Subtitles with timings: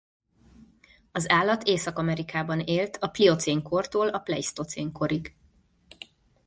[1.11, 5.35] Az állat Észak-Amerikában élt a pliocén kortól a pleisztocén korig.